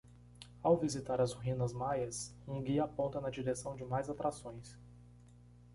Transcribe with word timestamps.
Ao 0.63 0.75
visitar 0.77 1.21
as 1.21 1.31
ruínas 1.33 1.73
maias, 1.73 2.33
um 2.47 2.59
guia 2.59 2.85
aponta 2.85 3.21
na 3.21 3.29
direção 3.29 3.75
de 3.75 3.85
mais 3.85 4.09
atrações 4.09 4.75